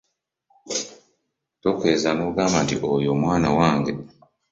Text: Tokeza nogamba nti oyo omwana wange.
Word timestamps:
Tokeza 1.61 2.09
nogamba 2.13 2.57
nti 2.63 2.75
oyo 2.93 3.09
omwana 3.15 3.49
wange. 3.57 3.93